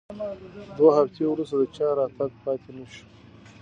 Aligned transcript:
دوه 0.77 0.91
هفتې 0.99 1.21
وروسته 1.27 1.55
د 1.57 1.63
چا 1.75 1.87
راتګ 1.97 2.31
پاتې 2.43 2.69
نه 2.77 2.85
شو. 2.93 3.05